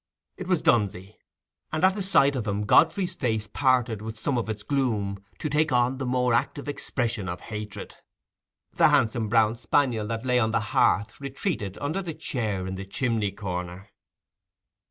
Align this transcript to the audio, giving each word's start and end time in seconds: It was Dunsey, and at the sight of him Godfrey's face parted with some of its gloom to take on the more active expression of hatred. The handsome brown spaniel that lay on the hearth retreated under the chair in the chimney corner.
It 0.35 0.47
was 0.47 0.63
Dunsey, 0.63 1.15
and 1.71 1.83
at 1.83 1.93
the 1.93 2.01
sight 2.01 2.35
of 2.35 2.47
him 2.47 2.63
Godfrey's 2.65 3.13
face 3.13 3.45
parted 3.47 4.01
with 4.01 4.17
some 4.17 4.35
of 4.35 4.49
its 4.49 4.63
gloom 4.63 5.23
to 5.37 5.47
take 5.47 5.71
on 5.71 5.99
the 5.99 6.07
more 6.07 6.33
active 6.33 6.67
expression 6.67 7.29
of 7.29 7.39
hatred. 7.41 7.93
The 8.71 8.87
handsome 8.87 9.29
brown 9.29 9.57
spaniel 9.57 10.07
that 10.07 10.25
lay 10.25 10.39
on 10.39 10.49
the 10.49 10.59
hearth 10.73 11.21
retreated 11.21 11.77
under 11.79 12.01
the 12.01 12.15
chair 12.15 12.65
in 12.65 12.73
the 12.73 12.85
chimney 12.87 13.29
corner. 13.31 13.89